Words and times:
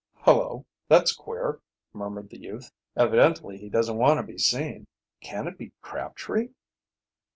"Hullo, 0.25 0.65
that's 0.87 1.13
queer," 1.13 1.59
murmured 1.93 2.31
the 2.31 2.39
youth. 2.41 2.71
"Evidently 2.95 3.59
he 3.59 3.69
doesn't 3.69 3.97
want 3.99 4.19
to 4.19 4.25
be 4.25 4.39
seen. 4.39 4.87
Can 5.21 5.45
it 5.47 5.59
be 5.59 5.73
Crabtree?" 5.83 6.49